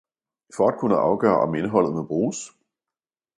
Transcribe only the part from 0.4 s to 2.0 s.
For at kunne afgøre om indholdet